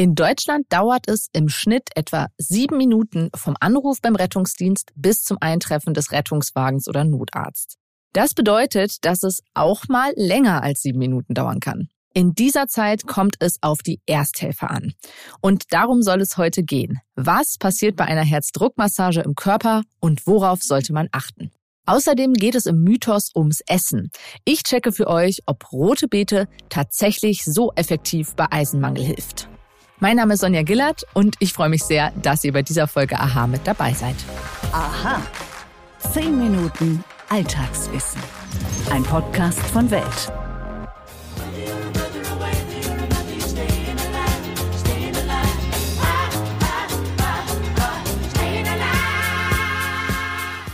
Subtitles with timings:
[0.00, 5.36] In Deutschland dauert es im Schnitt etwa sieben Minuten vom Anruf beim Rettungsdienst bis zum
[5.42, 7.76] Eintreffen des Rettungswagens oder Notarzt.
[8.14, 11.90] Das bedeutet, dass es auch mal länger als sieben Minuten dauern kann.
[12.14, 14.94] In dieser Zeit kommt es auf die Ersthelfer an.
[15.42, 17.00] Und darum soll es heute gehen.
[17.14, 21.50] Was passiert bei einer Herzdruckmassage im Körper und worauf sollte man achten?
[21.84, 24.10] Außerdem geht es im Mythos ums Essen.
[24.46, 29.50] Ich checke für euch, ob rote Beete tatsächlich so effektiv bei Eisenmangel hilft.
[30.02, 33.20] Mein Name ist Sonja Gillert und ich freue mich sehr, dass ihr bei dieser Folge
[33.20, 34.16] Aha mit dabei seid.
[34.72, 35.20] Aha.
[35.98, 38.22] Zehn Minuten Alltagswissen.
[38.90, 40.32] Ein Podcast von Welt.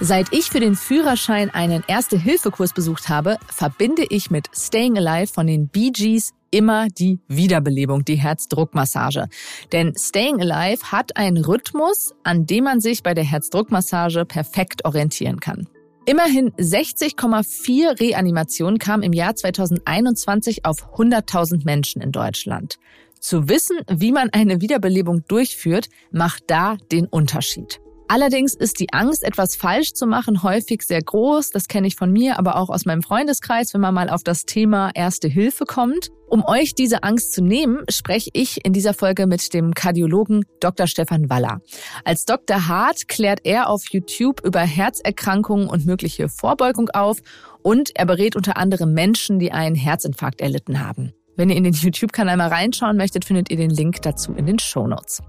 [0.06, 5.48] Seit ich für den Führerschein einen Erste-Hilfe-Kurs besucht habe, verbinde ich mit Staying Alive von
[5.48, 9.26] den Bee Gees immer die Wiederbelebung, die Herzdruckmassage.
[9.72, 15.40] Denn Staying Alive hat einen Rhythmus, an dem man sich bei der Herzdruckmassage perfekt orientieren
[15.40, 15.66] kann.
[16.04, 22.78] Immerhin 60,4 Reanimationen kamen im Jahr 2021 auf 100.000 Menschen in Deutschland.
[23.18, 27.80] Zu wissen, wie man eine Wiederbelebung durchführt, macht da den Unterschied.
[28.08, 31.50] Allerdings ist die Angst, etwas falsch zu machen, häufig sehr groß.
[31.50, 34.44] Das kenne ich von mir, aber auch aus meinem Freundeskreis, wenn man mal auf das
[34.44, 36.10] Thema Erste Hilfe kommt.
[36.28, 40.86] Um euch diese Angst zu nehmen, spreche ich in dieser Folge mit dem Kardiologen Dr.
[40.86, 41.60] Stefan Waller.
[42.04, 42.68] Als Dr.
[42.68, 47.18] Hart klärt er auf YouTube über Herzerkrankungen und mögliche Vorbeugung auf
[47.62, 51.12] und er berät unter anderem Menschen, die einen Herzinfarkt erlitten haben.
[51.36, 54.58] Wenn ihr in den YouTube-Kanal mal reinschauen möchtet, findet ihr den Link dazu in den
[54.58, 55.22] Show Notes.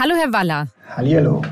[0.00, 0.68] Hallo, Herr Waller.
[0.90, 1.42] Hallihallo.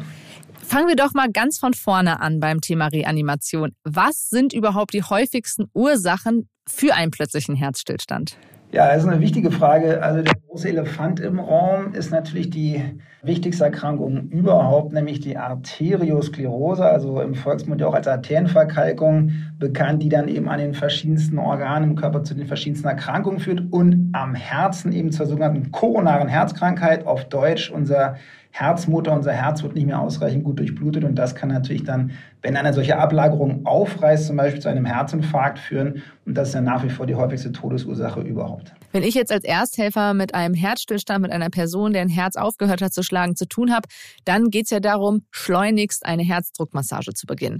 [0.63, 3.75] Fangen wir doch mal ganz von vorne an beim Thema Reanimation.
[3.83, 8.37] Was sind überhaupt die häufigsten Ursachen für einen plötzlichen Herzstillstand?
[8.73, 10.03] Ja, das ist eine wichtige Frage.
[10.03, 12.83] Also der große Elefant im Raum ist natürlich die
[13.23, 20.09] wichtigste Erkrankung überhaupt, nämlich die Arteriosklerose, also im Volksmund ja auch als Arterienverkalkung bekannt, die
[20.09, 24.35] dann eben an den verschiedensten Organen im Körper zu den verschiedensten Erkrankungen führt und am
[24.35, 28.17] Herzen eben zur sogenannten koronaren Herzkrankheit, auf Deutsch unser
[28.59, 32.57] Herzmotor, unser Herz wird nicht mehr ausreichend gut durchblutet und das kann natürlich dann, wenn
[32.57, 36.83] eine solche Ablagerung aufreißt, zum Beispiel zu einem Herzinfarkt führen und das ist ja nach
[36.83, 38.73] wie vor die häufigste Todesursache überhaupt.
[38.93, 42.95] Wenn ich jetzt als Ersthelfer mit einem Herzstillstand, mit einer Person, deren Herz aufgehört hat
[42.95, 43.89] zu schlagen, zu tun habe,
[44.25, 47.59] dann geht es ja darum, schleunigst eine Herzdruckmassage zu beginnen.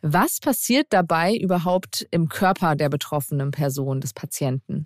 [0.00, 4.84] Was passiert dabei überhaupt im Körper der betroffenen Person, des Patienten?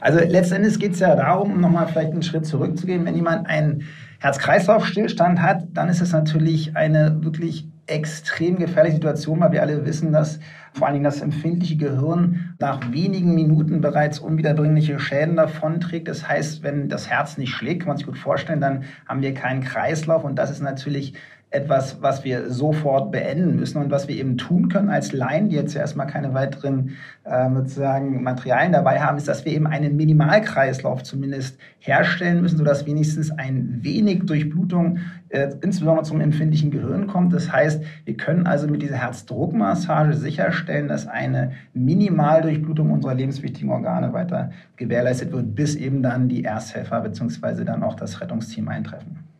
[0.00, 3.84] Also letztendlich geht es ja darum, um nochmal vielleicht einen Schritt zurückzugehen, wenn jemand einen
[4.20, 10.12] Herz-Kreislauf-Stillstand hat, dann ist es natürlich eine wirklich extrem gefährliche Situation, weil wir alle wissen,
[10.12, 10.40] dass
[10.72, 16.08] vor allen Dingen das empfindliche Gehirn nach wenigen Minuten bereits unwiederbringliche Schäden davonträgt.
[16.08, 19.34] Das heißt, wenn das Herz nicht schlägt, kann man sich gut vorstellen, dann haben wir
[19.34, 21.14] keinen Kreislauf und das ist natürlich
[21.54, 25.56] etwas, was wir sofort beenden müssen und was wir eben tun können als Laien, die
[25.56, 31.04] jetzt erstmal keine weiteren äh, sozusagen Materialien dabei haben, ist, dass wir eben einen Minimalkreislauf
[31.04, 34.98] zumindest herstellen müssen, sodass wenigstens ein wenig Durchblutung
[35.28, 37.32] äh, insbesondere zum empfindlichen Gehirn kommt.
[37.32, 44.12] Das heißt, wir können also mit dieser Herzdruckmassage sicherstellen, dass eine Minimaldurchblutung unserer lebenswichtigen Organe
[44.12, 47.64] weiter gewährleistet wird, bis eben dann die Ersthelfer bzw.
[47.64, 49.33] dann auch das Rettungsteam eintreffen.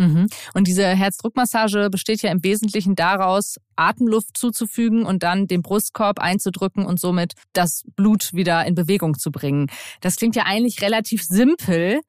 [0.00, 0.28] Mhm.
[0.54, 6.86] Und diese Herzdruckmassage besteht ja im Wesentlichen daraus, Atemluft zuzufügen und dann den Brustkorb einzudrücken
[6.86, 9.68] und somit das Blut wieder in Bewegung zu bringen.
[10.00, 12.00] Das klingt ja eigentlich relativ simpel.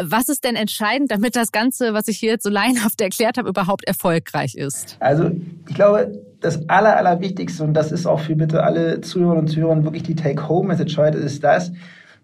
[0.00, 3.48] Was ist denn entscheidend, damit das Ganze, was ich hier jetzt so laienhaft erklärt habe,
[3.48, 4.96] überhaupt erfolgreich ist?
[5.00, 5.32] Also
[5.68, 9.82] ich glaube, das Aller, Allerwichtigste, und das ist auch für bitte alle Zuhörerinnen und Zuhörer
[9.82, 11.72] wirklich die Take-Home-Message heute, ist das,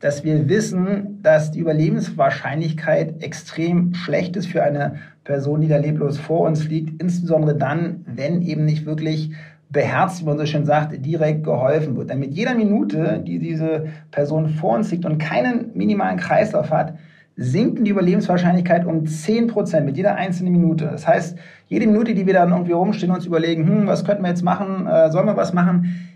[0.00, 6.18] dass wir wissen, dass die Überlebenswahrscheinlichkeit extrem schlecht ist für eine Person, die da leblos
[6.18, 9.32] vor uns liegt, insbesondere dann, wenn eben nicht wirklich
[9.70, 12.10] beherzt, wie man so schön sagt, direkt geholfen wird.
[12.10, 16.94] Denn mit jeder Minute, die diese Person vor uns liegt und keinen minimalen Kreislauf hat,
[17.37, 20.87] sinkt die Überlebenswahrscheinlichkeit um 10 Prozent mit jeder einzelnen Minute.
[20.87, 24.22] Das heißt, jede Minute, die wir dann irgendwie rumstehen und uns überlegen, hm, was könnten
[24.22, 26.08] wir jetzt machen, äh, sollen wir was machen,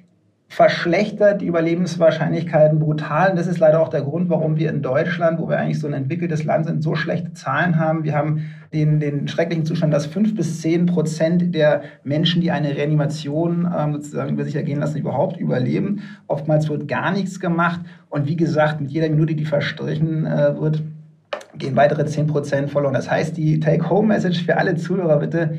[0.50, 3.30] verschlechtert die Überlebenswahrscheinlichkeiten brutal.
[3.30, 5.86] Und das ist leider auch der Grund, warum wir in Deutschland, wo wir eigentlich so
[5.86, 8.02] ein entwickeltes Land sind, so schlechte Zahlen haben.
[8.02, 12.76] Wir haben den, den schrecklichen Zustand, dass fünf bis zehn Prozent der Menschen, die eine
[12.76, 16.02] Reanimation ähm, sozusagen über sich ergehen lassen, überhaupt überleben.
[16.26, 17.82] Oftmals wird gar nichts gemacht.
[18.08, 20.82] Und wie gesagt, mit jeder Minute, die verstrichen äh, wird,
[21.54, 22.94] gehen weitere zehn Prozent verloren.
[22.94, 25.58] Das heißt, die Take-Home-Message für alle Zuhörer bitte,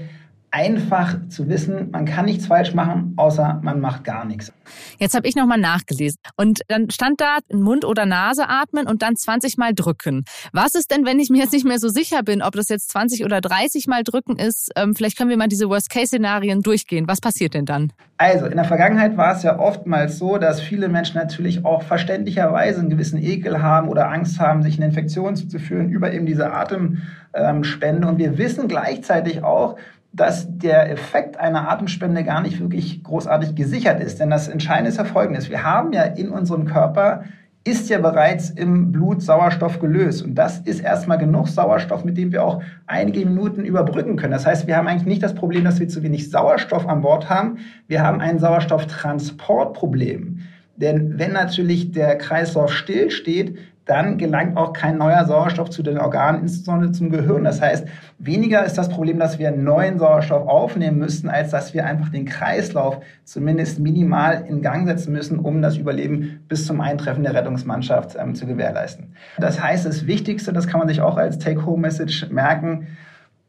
[0.51, 4.51] einfach zu wissen, man kann nichts falsch machen, außer man macht gar nichts.
[4.99, 9.15] Jetzt habe ich nochmal nachgelesen und dann stand da Mund oder Nase atmen und dann
[9.15, 10.25] 20 Mal drücken.
[10.51, 12.89] Was ist denn, wenn ich mir jetzt nicht mehr so sicher bin, ob das jetzt
[12.91, 14.71] 20 oder 30 Mal drücken ist?
[14.75, 17.07] Ähm, vielleicht können wir mal diese Worst-Case-Szenarien durchgehen.
[17.07, 17.93] Was passiert denn dann?
[18.17, 22.81] Also, in der Vergangenheit war es ja oftmals so, dass viele Menschen natürlich auch verständlicherweise
[22.81, 28.07] einen gewissen Ekel haben oder Angst haben, sich eine Infektion zuzuführen über eben diese Atemspende.
[28.07, 29.77] Und wir wissen gleichzeitig auch,
[30.13, 34.19] dass der Effekt einer Atemspende gar nicht wirklich großartig gesichert ist.
[34.19, 35.49] Denn das Entscheidende ist ja folgendes.
[35.49, 37.23] Wir haben ja in unserem Körper
[37.63, 40.23] ist ja bereits im Blut Sauerstoff gelöst.
[40.23, 44.33] Und das ist erstmal genug Sauerstoff, mit dem wir auch einige Minuten überbrücken können.
[44.33, 47.29] Das heißt, wir haben eigentlich nicht das Problem, dass wir zu wenig Sauerstoff an Bord
[47.29, 47.59] haben.
[47.87, 50.39] Wir haben ein Sauerstofftransportproblem.
[50.77, 53.59] Denn wenn natürlich der Kreislauf stillsteht,
[53.91, 57.43] dann gelangt auch kein neuer Sauerstoff zu den Organen, insbesondere zum Gehirn.
[57.43, 57.85] Das heißt,
[58.19, 62.23] weniger ist das Problem, dass wir neuen Sauerstoff aufnehmen müssen, als dass wir einfach den
[62.23, 68.15] Kreislauf zumindest minimal in Gang setzen müssen, um das Überleben bis zum Eintreffen der Rettungsmannschaft
[68.17, 69.13] ähm, zu gewährleisten.
[69.37, 72.87] Das heißt, das Wichtigste, das kann man sich auch als Take-Home-Message merken,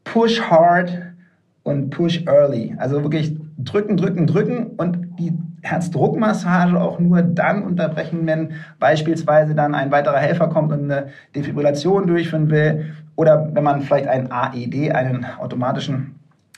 [0.03, 0.91] push hard
[1.63, 2.75] und push early.
[2.77, 9.75] Also wirklich drücken, drücken, drücken und die Herzdruckmassage auch nur dann unterbrechen, wenn beispielsweise dann
[9.75, 14.91] ein weiterer Helfer kommt und eine Defibrillation durchführen will oder wenn man vielleicht einen AED,
[14.91, 16.15] einen automatischen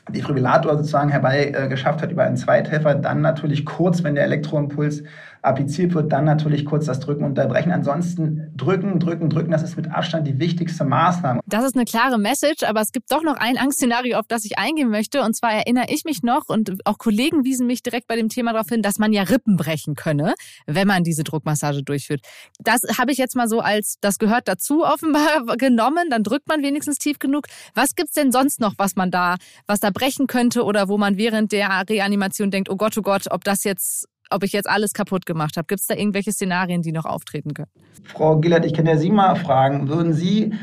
[0.09, 5.03] Defibrillator sozusagen herbeigeschafft hat über einen Zweithelfer, dann natürlich kurz, wenn der Elektroimpuls
[5.45, 7.71] appliziert wird, dann natürlich kurz das Drücken unterbrechen.
[7.71, 11.41] Ansonsten drücken, drücken, drücken, das ist mit Abstand die wichtigste Maßnahme.
[11.45, 14.57] Das ist eine klare Message, aber es gibt doch noch ein Angstszenario, auf das ich
[14.57, 15.21] eingehen möchte.
[15.21, 18.53] Und zwar erinnere ich mich noch und auch Kollegen wiesen mich direkt bei dem Thema
[18.53, 20.33] darauf hin, dass man ja Rippen brechen könne,
[20.65, 22.21] wenn man diese Druckmassage durchführt.
[22.59, 26.09] Das habe ich jetzt mal so als, das gehört dazu offenbar genommen.
[26.09, 27.45] Dann drückt man wenigstens tief genug.
[27.73, 29.35] Was gibt's denn sonst noch, was man da,
[29.67, 33.27] was da brechen könnte oder wo man während der Reanimation denkt, oh Gott, oh Gott,
[33.29, 35.65] ob das jetzt ob ich jetzt alles kaputt gemacht habe.
[35.65, 37.71] Gibt es da irgendwelche Szenarien, die noch auftreten können?
[38.03, 40.53] Frau Gillert, ich kann ja Sie mal fragen, würden Sie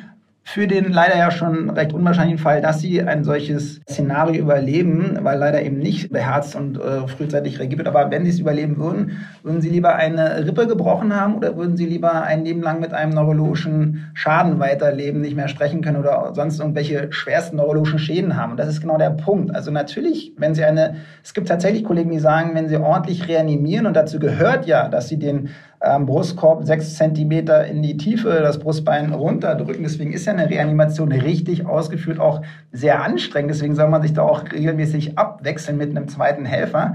[0.44, 5.39] für den leider ja schon recht unwahrscheinlichen Fall, dass sie ein solches Szenario überleben, weil
[5.39, 7.89] leider eben nicht beherzt und äh, frühzeitig reagiert wird.
[7.89, 11.77] Aber wenn sie es überleben würden, würden sie lieber eine Rippe gebrochen haben oder würden
[11.77, 16.33] sie lieber ein Leben lang mit einem neurologischen Schaden weiterleben, nicht mehr sprechen können oder
[16.35, 18.53] sonst irgendwelche schwersten neurologischen Schäden haben?
[18.53, 19.55] Und das ist genau der Punkt.
[19.55, 23.87] Also natürlich, wenn sie eine, es gibt tatsächlich Kollegen, die sagen, wenn sie ordentlich reanimieren
[23.87, 25.50] und dazu gehört ja, dass sie den
[25.84, 29.82] ähm, Brustkorb sechs Zentimeter in die Tiefe, das Brustbein runterdrücken.
[29.82, 33.50] Deswegen ist ja eine Reanimation richtig ausgeführt auch sehr anstrengend.
[33.50, 36.94] Deswegen soll man sich da auch regelmäßig abwechseln mit einem zweiten Helfer.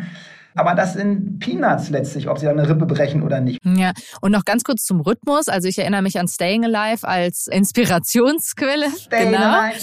[0.56, 3.60] Aber das sind Peanuts letztlich, ob sie eine Rippe brechen oder nicht.
[3.64, 3.92] Ja,
[4.22, 5.50] und noch ganz kurz zum Rhythmus.
[5.50, 8.90] Also ich erinnere mich an Staying Alive als Inspirationsquelle.
[8.90, 9.60] Staying genau.
[9.60, 9.80] Alive.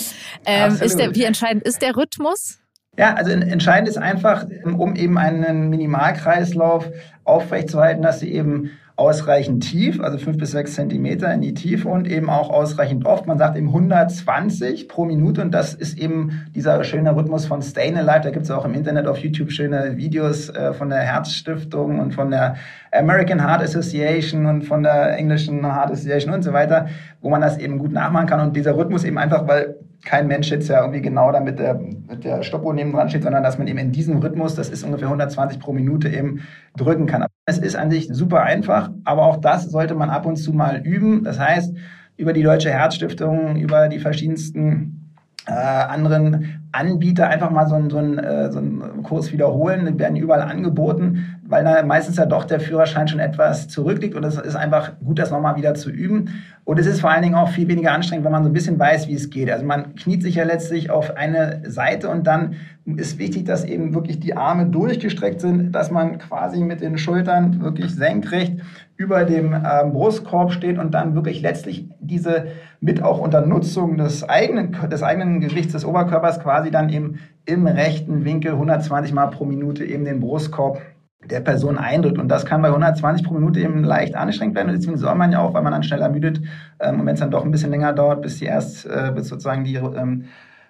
[0.47, 2.59] Ähm, ist der, wie entscheidend ist der Rhythmus?
[2.99, 6.91] Ja, also entscheidend ist einfach, um eben einen Minimalkreislauf
[7.25, 12.07] aufrechtzuerhalten, dass sie eben ausreichend tief, also fünf bis sechs Zentimeter in die Tiefe und
[12.07, 13.27] eben auch ausreichend oft.
[13.27, 17.97] Man sagt eben 120 pro Minute und das ist eben dieser schöne Rhythmus von Staying
[17.97, 18.21] Alive.
[18.23, 22.15] Da gibt es auch im Internet auf YouTube schöne Videos äh, von der Herzstiftung und
[22.15, 22.55] von der
[22.93, 26.87] American Heart Association und von der englischen Heart Association und so weiter,
[27.21, 28.41] wo man das eben gut nachmachen kann.
[28.41, 29.75] Und dieser Rhythmus eben einfach, weil
[30.05, 33.23] kein Mensch jetzt ja irgendwie genau da mit der, mit der Stoppuhr neben dran steht,
[33.23, 36.43] sondern dass man eben in diesem Rhythmus, das ist ungefähr 120 pro Minute, eben
[36.77, 37.27] drücken kann.
[37.47, 40.81] Es ist an sich super einfach, aber auch das sollte man ab und zu mal
[40.85, 41.25] üben.
[41.25, 41.75] Das heißt,
[42.17, 45.04] über die Deutsche Herzstiftung, über die verschiedensten
[45.47, 49.87] äh, anderen Anbieter einfach mal so einen, so, einen, äh, so einen Kurs wiederholen.
[49.87, 54.25] Die werden überall angeboten, weil da meistens ja doch der Führerschein schon etwas zurückliegt und
[54.25, 56.31] es ist einfach gut, das nochmal wieder zu üben.
[56.65, 58.79] Und es ist vor allen Dingen auch viel weniger anstrengend, wenn man so ein bisschen
[58.79, 59.51] weiß, wie es geht.
[59.51, 63.95] Also man kniet sich ja letztlich auf eine Seite und dann ist wichtig, dass eben
[63.95, 68.61] wirklich die Arme durchgestreckt sind, dass man quasi mit den Schultern wirklich senkrecht
[68.97, 72.47] über dem ähm, Brustkorb steht und dann wirklich letztlich diese
[72.85, 77.67] mit auch unter Nutzung des eigenen, des eigenen Gewichts des Oberkörpers quasi dann eben im
[77.67, 80.83] rechten Winkel 120 Mal pro Minute eben den Brustkorb
[81.25, 82.19] der Person eindrückt.
[82.19, 84.69] Und das kann bei 120 pro Minute eben leicht anstrengend werden.
[84.69, 86.43] Und deswegen soll man ja auch, weil man dann schnell ermüdet,
[86.79, 89.29] ähm, und wenn es dann doch ein bisschen länger dauert, bis die erst, äh, bis
[89.29, 90.27] sozusagen die ähm,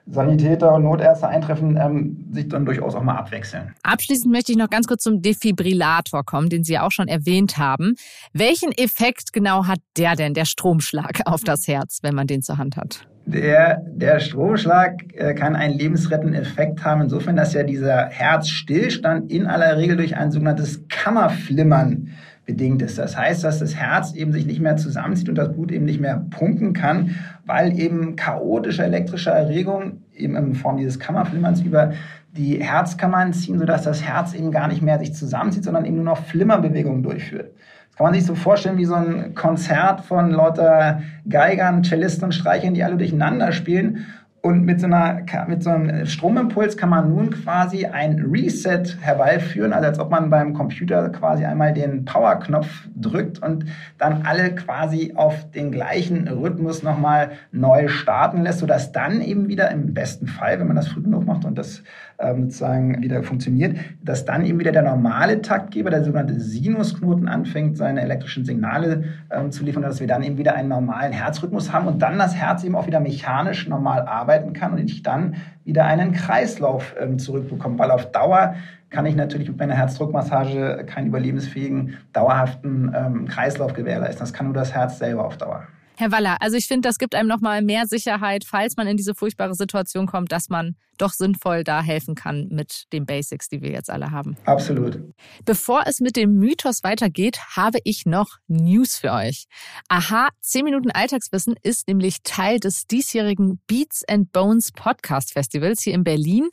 [0.07, 3.73] Sanitäter und Notärzte eintreffen, ähm, sich dann durchaus auch mal abwechseln.
[3.83, 7.57] Abschließend möchte ich noch ganz kurz zum Defibrillator kommen, den Sie ja auch schon erwähnt
[7.57, 7.95] haben.
[8.33, 12.59] Welchen Effekt genau hat der denn, der Stromschlag auf das Herz, wenn man den zur
[12.59, 13.07] Hand hat?
[13.27, 19.47] Der, der Stromschlag äh, kann einen lebensrettenden Effekt haben, insofern, dass ja dieser Herzstillstand in
[19.47, 22.11] aller Regel durch ein sogenanntes Kammerflimmern
[22.45, 22.99] bedingt ist.
[22.99, 26.01] Das heißt, dass das Herz eben sich nicht mehr zusammenzieht und das Blut eben nicht
[26.01, 31.93] mehr pumpen kann, weil eben chaotische elektrische Erregung eben in Form dieses Kammerflimmerns über
[32.37, 36.05] die Herzkammern ziehen, sodass das Herz eben gar nicht mehr sich zusammenzieht, sondern eben nur
[36.05, 37.53] noch Flimmerbewegungen durchführt.
[37.89, 42.33] Das kann man sich so vorstellen wie so ein Konzert von lauter Geigern, Cellisten und
[42.33, 44.07] Streichern, die alle durcheinander spielen.
[44.45, 49.73] Und mit so, einer, mit so einem Stromimpuls kann man nun quasi ein Reset herbeiführen,
[49.73, 53.65] also als ob man beim Computer quasi einmal den Power-Knopf drückt und
[53.97, 59.71] dann alle quasi auf den gleichen Rhythmus nochmal neu starten lässt, sodass dann eben wieder
[59.71, 61.83] im besten Fall, wenn man das früh genug macht und das
[62.19, 67.77] ähm, sozusagen wieder funktioniert, dass dann eben wieder der normale Taktgeber, der sogenannte Sinusknoten, anfängt,
[67.77, 71.89] seine elektrischen Signale ähm, zu liefern, dass wir dann eben wieder einen normalen Herzrhythmus haben
[71.89, 75.85] und dann das Herz eben auch wieder mechanisch normal arbeiten kann und ich dann wieder
[75.85, 78.55] einen Kreislauf ähm, zurückbekomme, weil auf Dauer
[78.91, 84.21] kann ich natürlich mit meiner Herzdruckmassage keinen überlebensfähigen, dauerhaften ähm, Kreislauf gewährleisten.
[84.21, 85.67] Das kann nur das Herz selber auf Dauer.
[85.97, 89.15] Herr Waller, also ich finde, das gibt einem nochmal mehr Sicherheit, falls man in diese
[89.15, 93.71] furchtbare Situation kommt, dass man doch sinnvoll da helfen kann mit den Basics, die wir
[93.71, 94.37] jetzt alle haben.
[94.45, 94.99] Absolut.
[95.45, 99.47] Bevor es mit dem Mythos weitergeht, habe ich noch News für euch.
[99.89, 105.95] Aha, 10 Minuten Alltagswissen ist nämlich Teil des diesjährigen Beats and Bones Podcast Festivals hier
[105.95, 106.49] in Berlin.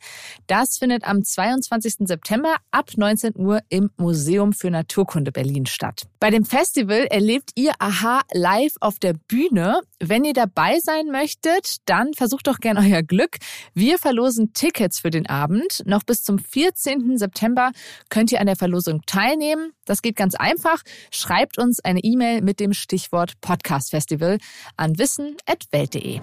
[0.47, 2.07] Das findet am 22.
[2.07, 6.03] September ab 19 Uhr im Museum für Naturkunde Berlin statt.
[6.19, 9.81] Bei dem Festival erlebt ihr Aha live auf der Bühne.
[9.99, 13.37] Wenn ihr dabei sein möchtet, dann versucht doch gern euer Glück.
[13.73, 15.83] Wir verlosen verlosen Tickets für den Abend.
[15.85, 17.17] Noch bis zum 14.
[17.17, 17.71] September
[18.09, 19.73] könnt ihr an der Verlosung teilnehmen.
[19.85, 20.83] Das geht ganz einfach.
[21.11, 24.37] Schreibt uns eine E-Mail mit dem Stichwort Podcast Festival
[24.77, 26.21] an wissen.welt.de.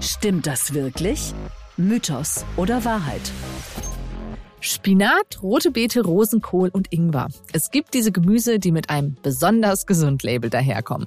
[0.00, 1.32] Stimmt das wirklich?
[1.76, 3.22] Mythos oder Wahrheit?
[4.60, 7.28] Spinat, rote Beete, Rosenkohl und Ingwer.
[7.52, 11.06] Es gibt diese Gemüse, die mit einem besonders gesund Label daherkommen.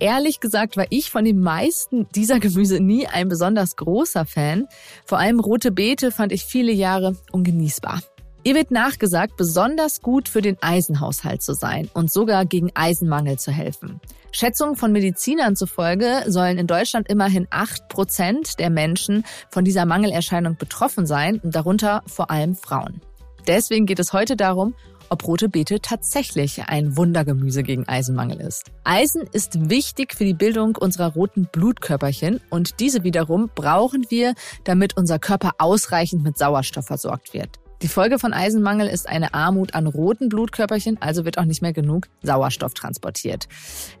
[0.00, 4.68] Ehrlich gesagt war ich von den meisten dieser Gemüse nie ein besonders großer Fan.
[5.04, 8.00] Vor allem rote Beete fand ich viele Jahre ungenießbar.
[8.44, 13.50] Ihr wird nachgesagt, besonders gut für den Eisenhaushalt zu sein und sogar gegen Eisenmangel zu
[13.50, 14.00] helfen.
[14.30, 20.56] Schätzungen von Medizinern zufolge sollen in Deutschland immerhin acht Prozent der Menschen von dieser Mangelerscheinung
[20.56, 23.00] betroffen sein und darunter vor allem Frauen.
[23.48, 24.74] Deswegen geht es heute darum,
[25.10, 28.70] ob rote Beete tatsächlich ein Wundergemüse gegen Eisenmangel ist.
[28.84, 34.34] Eisen ist wichtig für die Bildung unserer roten Blutkörperchen und diese wiederum brauchen wir,
[34.64, 37.58] damit unser Körper ausreichend mit Sauerstoff versorgt wird.
[37.80, 41.72] Die Folge von Eisenmangel ist eine Armut an roten Blutkörperchen, also wird auch nicht mehr
[41.72, 43.46] genug Sauerstoff transportiert.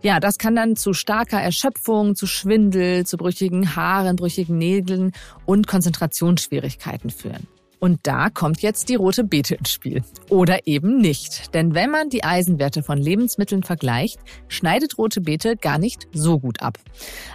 [0.02, 5.12] Ja, das kann dann zu starker Erschöpfung, zu Schwindel, zu brüchigen Haaren, brüchigen Nägeln
[5.46, 7.46] und Konzentrationsschwierigkeiten führen.
[7.80, 10.02] Und da kommt jetzt die rote Beete ins Spiel.
[10.30, 11.54] Oder eben nicht.
[11.54, 14.18] Denn wenn man die Eisenwerte von Lebensmitteln vergleicht,
[14.48, 16.78] schneidet rote Beete gar nicht so gut ab.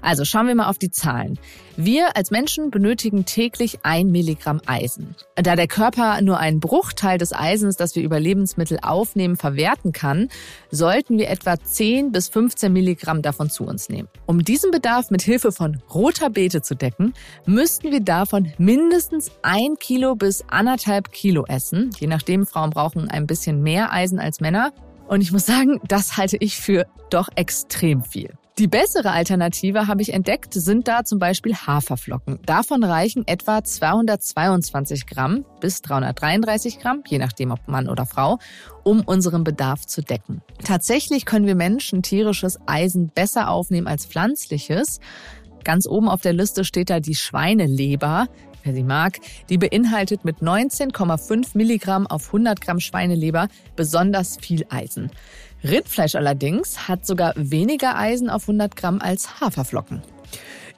[0.01, 1.39] Also schauen wir mal auf die Zahlen.
[1.77, 5.15] Wir als Menschen benötigen täglich ein Milligramm Eisen.
[5.35, 10.29] Da der Körper nur einen Bruchteil des Eisens, das wir über Lebensmittel aufnehmen, verwerten kann,
[10.69, 14.07] sollten wir etwa 10 bis 15 Milligramm davon zu uns nehmen.
[14.25, 17.13] Um diesen Bedarf mit Hilfe von roter Beete zu decken,
[17.45, 21.91] müssten wir davon mindestens ein Kilo bis anderthalb Kilo essen.
[21.99, 24.71] Je nachdem, Frauen brauchen ein bisschen mehr Eisen als Männer.
[25.07, 28.33] Und ich muss sagen, das halte ich für doch extrem viel.
[28.59, 32.37] Die bessere Alternative habe ich entdeckt, sind da zum Beispiel Haferflocken.
[32.45, 38.37] Davon reichen etwa 222 Gramm bis 333 Gramm, je nachdem ob Mann oder Frau,
[38.83, 40.43] um unseren Bedarf zu decken.
[40.63, 44.99] Tatsächlich können wir Menschen tierisches Eisen besser aufnehmen als pflanzliches.
[45.63, 48.27] Ganz oben auf der Liste steht da die Schweineleber
[48.63, 49.19] wer sie mag.
[49.49, 55.11] Die beinhaltet mit 19,5 Milligramm auf 100 Gramm Schweineleber besonders viel Eisen.
[55.63, 60.01] Rindfleisch allerdings hat sogar weniger Eisen auf 100 Gramm als Haferflocken.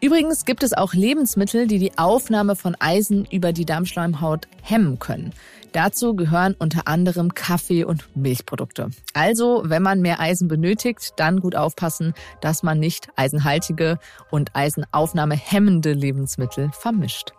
[0.06, 5.34] Übrigens gibt es auch Lebensmittel, die die Aufnahme von Eisen über die Darmschleimhaut hemmen können.
[5.72, 8.92] Dazu gehören unter anderem Kaffee und Milchprodukte.
[9.16, 13.98] Also, wenn man mehr Eisen benötigt, dann gut aufpassen, dass man nicht eisenhaltige
[14.30, 17.34] und eisenaufnahme hemmende Lebensmittel vermischt.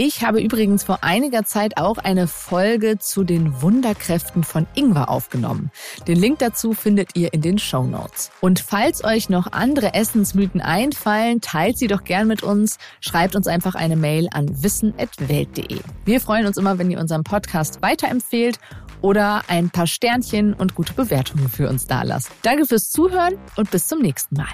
[0.00, 5.72] Ich habe übrigens vor einiger Zeit auch eine Folge zu den Wunderkräften von Ingwer aufgenommen.
[6.06, 8.30] Den Link dazu findet ihr in den Show Notes.
[8.40, 12.78] Und falls euch noch andere Essensmythen einfallen, teilt sie doch gern mit uns.
[13.00, 15.80] Schreibt uns einfach eine Mail an wissen.welt.de.
[16.04, 18.60] Wir freuen uns immer, wenn ihr unseren Podcast weiterempfehlt
[19.00, 22.30] oder ein paar Sternchen und gute Bewertungen für uns dalasst.
[22.42, 24.46] Danke fürs Zuhören und bis zum nächsten Mal.